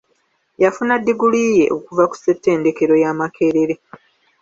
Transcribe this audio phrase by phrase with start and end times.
[0.63, 3.75] Yafuna ddiguli ye okuva ku ssettendekero ya Makerere.